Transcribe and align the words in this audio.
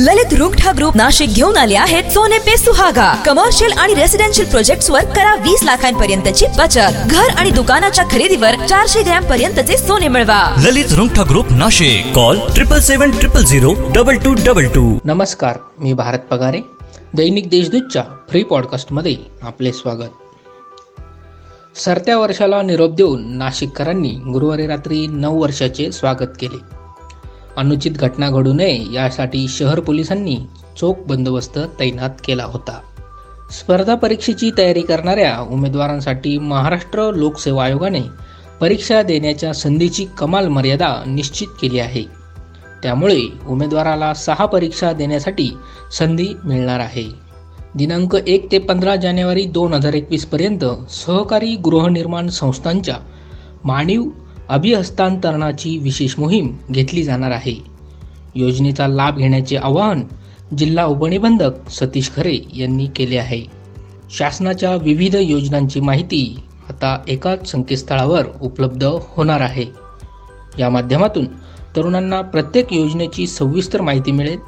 ललित 0.00 0.32
Rungtha 0.32 0.72
group 0.72 0.96
Nashik 0.96 1.30
घेऊन 1.30 1.56
आले 1.56 1.74
आहेत 1.76 2.04
सोने 2.10 2.38
पे 2.38 2.56
सुहागा. 2.56 3.08
कमर्शियल 3.26 3.72
आणि 3.72 3.94
रेसिडेन्शियल 3.94 4.48
प्रोजेक्ट 4.48 4.90
वर 4.90 5.04
करा 5.04 5.34
वीस 5.34 5.62
लाखांपर्यंतची 5.64 6.46
बचत. 6.58 7.02
घर 7.06 7.28
आणि 7.38 7.50
दुकानाच्या 7.50 8.04
खरेदीवर 8.10 8.54
चारशे 8.66 9.02
ग्रॅम 9.02 9.24
पर्यंतचे 9.24 9.76
सोने 9.76 10.08
मिळवा. 10.08 10.40
Lalit 10.64 10.92
Rungtha 10.96 11.24
group 11.30 11.52
Nashik. 11.52 12.14
Call 12.14 12.38
triple 12.54 12.80
seven 12.80 13.10
triple 13.10 13.44
zero 13.44 13.74
double 13.94 14.16
two 14.16 14.34
double 14.46 14.68
two 14.68 14.98
नमस्कार 15.04 15.58
मी 15.78 15.92
भारत 15.92 16.26
पगारे 16.30 16.60
दैनिक 17.16 17.50
देशदूतच्या 17.50 18.04
फ्री 18.28 18.42
पॉडकास्टमध्ये 18.42 19.16
आपले 19.42 19.72
स्वागत. 19.72 20.10
सरत्या 21.78 22.18
वर्षाला 22.18 22.62
निरोप 22.62 22.90
देऊन 22.90 23.30
नाशिककरांनी 23.36 24.18
गुरुवारी 24.32 24.66
रात्री 24.66 25.06
नऊ 25.06 25.42
वर्षाचे 25.42 25.92
स्वागत 25.92 26.38
केले. 26.40 26.79
अनुचित 27.56 27.92
घटना 27.92 28.30
घडू 28.30 28.52
नये 28.52 28.92
यासाठी 28.92 29.48
शहर 29.48 29.80
पोलिसांनी 29.80 30.38
चोख 30.80 30.94
बंदोबस्त 31.06 31.58
तैनात 31.58 32.10
केला 32.24 32.44
होता. 32.44 32.80
स्पर्धा 33.58 33.94
परीक्षेची 33.94 34.50
तयारी 34.58 34.80
करणाऱ्या 34.80 35.40
उमेदवारांसाठी 35.50 36.38
महाराष्ट्र 36.38 37.10
लोकसेवा 37.14 37.64
आयोगाने 37.64 38.00
परीक्षा 38.60 39.02
देण्याच्या 39.02 39.52
संधीची 39.52 40.06
कमाल 40.18 40.48
मर्यादा 40.48 41.04
निश्चित 41.06 41.48
केली 41.62 41.78
आहे. 41.78 42.04
त्यामुळे 42.82 43.20
उमेदवाराला 43.48 44.14
सहा 44.14 44.46
परीक्षा 44.46 44.92
देण्यासाठी 44.92 45.50
संधी 45.92 46.28
मिळणार 46.44 46.80
आहे. 46.80 47.30
दिनांक 47.74 48.16
एक 48.26 48.52
ते 48.52 48.58
पंधरा 48.58 48.96
जानेवारी 48.96 49.44
दोन 49.44 49.74
हजार 49.74 49.92
एकवीसपर्यंत 49.92 50.90
सहकारी 50.90 51.56
गृहनिर्माण 51.56 52.28
संस्थांच्या 52.28 52.96
मानीव 53.64 54.04
अभिहस्तांतरणाची 54.50 55.78
विशेष 55.78 56.14
मोहीम 56.18 56.56
घेतली 56.72 57.02
जाणार 57.02 57.30
आहे. 57.30 57.54
योजनेचा 58.34 58.88
लाभ 58.88 59.16
घेण्याचे 59.16 59.56
आवाहन 59.56 60.02
जिल्हा 60.58 60.84
उपनिबंधक 60.84 61.68
सतीश 61.68 62.10
खरे 62.16 62.38
यांनी 62.56 62.86
केले 62.96 63.18
आहे. 63.18 63.42
शासनाच्या 64.10 64.74
विविध 64.74 65.16
योजनांची 65.20 65.80
माहिती 65.80 66.36
आता 66.68 66.98
एकाच 67.08 67.50
संकेतस्थळावर 67.50 68.26
उपलब्ध 68.40 68.84
होणार 68.84 69.40
आहे. 69.40 69.64
या 70.58 70.70
माध्यमातून 70.70 71.26
तरुणांना 71.76 72.20
प्रत्येक 72.20 72.72
योजनेची 72.72 73.26
सविस्तर 73.26 73.80
माहिती 73.80 74.12
मिळेल. 74.12 74.38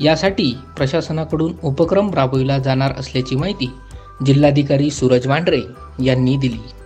यासाठी 0.00 0.54
प्रशासनाकडून 0.76 1.52
उपक्रम 1.62 2.10
राबविला 2.10 2.58
जाणार 2.58 2.92
असल्याची 2.98 3.36
माहिती 3.36 3.70
जिल्हाधिकारी 4.26 4.90
सूरज 4.90 5.26
मांढरे 5.26 5.60
यांनी 6.04 6.36
दिली. 6.36 6.83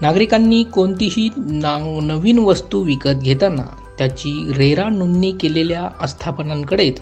नागरिकांनी 0.00 0.62
कोणतीही 0.64 1.28
नवीन 1.36 2.38
वस्तू 2.38 2.82
विकत 2.82 3.16
घेताना 3.22 3.62
त्याची 3.98 4.52
रेरा 4.56 4.88
नोंदणी 4.88 5.30
केलेल्या 5.32 5.88
आस्थापनांकडेच 6.00 7.00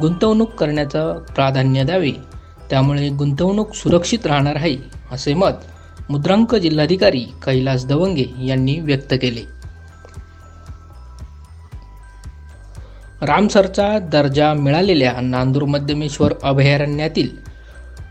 गुंतवणूक 0.00 0.54
करण्याचं 0.54 1.18
प्राधान्य 1.34 1.84
द्यावे. 1.84 2.10
त्यामुळे 2.70 3.08
गुंतवणूक 3.08 3.74
सुरक्षित 3.74 4.26
राहणार 4.26 4.56
आहे 4.56 4.76
असे 5.12 5.34
मत 5.34 6.10
मुद्रांक 6.10 6.54
जिल्हाधिकारी 6.54 7.24
कैलास 7.46 7.86
दवंगे 7.86 8.24
यांनी 8.44 8.78
व्यक्त 8.80 9.14
केले. 9.14 9.42
रामसरचा 13.22 13.98
दर्जा 13.98 14.52
मिळालेल्या 14.54 15.12
नांदूर 15.20 15.64
मध्यमेश्वर 15.64 16.34
अभयारण्यातील 16.42 17.28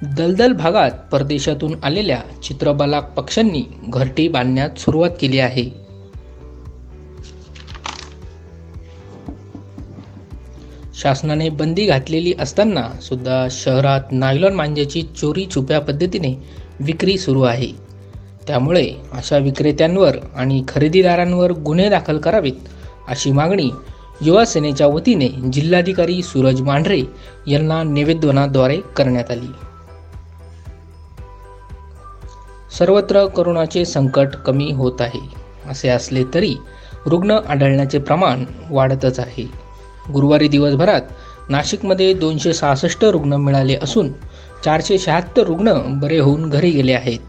दलदल 0.03 0.53
भागात 0.53 0.91
परदेशातून 1.11 1.75
आलेल्या 1.83 2.21
चित्रबला 2.43 2.99
पक्ष्यांनी 2.99 3.63
घरटी 3.87 4.27
बांधण्यात 4.27 4.69
सुरुवात 4.79 5.09
केली 5.21 5.39
आहे. 5.39 5.69
शासनाने 10.95 11.49
बंदी 11.49 11.85
घातलेली 11.85 12.33
असताना 12.39 13.01
सुद्धा 13.01 13.47
शहरात 13.51 14.01
नायलॉन 14.11 14.53
मांज्याची 14.53 15.01
चोरी 15.01 15.45
छुप्या 15.55 15.79
पद्धतीने 15.79 16.43
विक्री 16.79 17.17
सुरू 17.17 17.41
आहे. 17.41 17.71
त्यामुळे 18.47 18.93
अशा 19.13 19.37
विक्रेत्यांवर 19.37 20.17
आणि 20.35 20.63
खरेदीदारांवर 20.67 21.51
गुन्हे 21.51 21.89
दाखल 21.89 22.17
करावेत 22.17 22.67
अशी 23.07 23.31
मागणी 23.31 23.69
युवा 24.21 24.45
सेनेच्या 24.45 24.87
वतीने 24.87 25.27
जिल्हाधिकारी 25.27 26.21
सूरज 26.23 26.61
मांढरे 26.61 27.01
यांना 27.47 27.83
निवेदनाद्वारे 27.83 28.77
करण्यात 28.77 29.31
आली. 29.31 29.51
सर्वत्र 32.77 33.25
करोनाचे 33.25 33.85
संकट 33.85 34.27
कमी 34.27 34.71
होत 34.71 35.01
आहे. 35.01 35.19
असे 35.69 35.89
असले 35.89 36.23
तरी 36.33 36.55
रुग्ण 37.05 37.31
आढळण्याचे 37.31 37.99
प्रमाण 37.99 38.43
वाढतच 38.69 39.19
आहे. 39.19 39.43
गुरुवारी 40.13 40.47
दिवसभरात 40.47 41.01
नाशिकमध्ये 41.49 42.13
दोनशे 42.13 42.53
सहासष्ट 42.53 43.05
रुग्ण 43.05 43.33
मिळाले 43.33 43.77
असून 43.81 44.11
चारशे 44.65 44.97
शहात्तर 44.97 45.43
रुग्ण 45.43 45.73
बरे 45.99 46.19
होऊन 46.19 46.49
घरी 46.49 46.69
गेले 46.69 46.93
आहेत. 46.93 47.19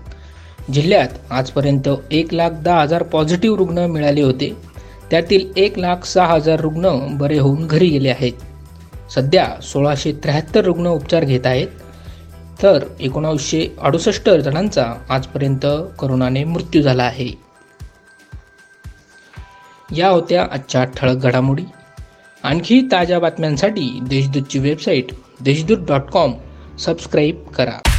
जिल्ह्यात 0.73 1.09
आजपर्यंत 1.31 1.89
एक 2.11 2.35
लाख 2.35 2.51
दहा 2.51 2.83
हजार 2.83 3.03
पॉझिटिव्ह 3.03 3.57
रुग्ण 3.57 3.79
मिळाले 3.79 4.23
होते. 4.23 4.57
त्यातील 5.11 5.53
एक 5.57 5.79
लाख 5.79 6.05
सहा 6.05 6.27
हजार 6.27 6.61
रुग्ण 6.61 6.89
बरे 7.19 7.39
होऊन 7.39 7.67
घरी 7.67 7.89
गेले 7.89 8.09
आहेत. 8.09 8.33
सध्या 9.15 9.61
सोळाशे 9.63 10.13
त्र्याहत्तर 10.13 10.65
रुग्ण 10.65 10.87
उपचार 10.87 11.25
घेत 11.25 11.47
आहेत. 11.47 11.67
तर 12.63 12.85
एकोणावीसशे 13.01 13.69
अडुसष्ट 13.81 14.31
जणांचा 14.31 14.95
आजपर्यंत 15.09 15.67
करोनाने 15.99 16.45
मृत्यू 16.45 16.83
झाला 16.83 17.03
आहे. 17.03 17.29
या 19.97 20.09
होत्या 20.09 20.47
आजच्या 20.53 20.85
ठळक 20.85 21.17
घडामोडी. 21.17 21.65
आणखी 22.43 22.81
ताज्या 22.93 23.19
बातम्यांसाठी 23.19 23.99
देशदूतची 24.03 24.59
website 24.59 25.07
Deshdoot 25.41 25.79
dot 25.79 26.03
com. 26.03 26.33
Subscribe 26.79 27.47
करा. 27.49 27.96